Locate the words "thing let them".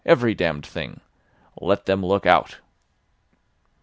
0.65-2.03